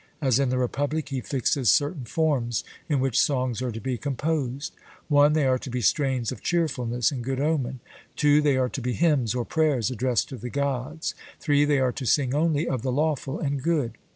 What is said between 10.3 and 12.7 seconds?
the Gods; (3) they are to sing only